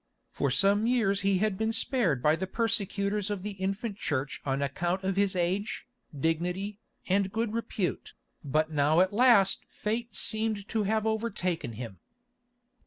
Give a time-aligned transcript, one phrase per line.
[0.31, 4.59] For some years he had been spared by the persecutors of the infant Church on
[4.63, 5.85] account of his age,
[6.19, 11.99] dignity, and good repute, but now at last fate seemed to have overtaken him.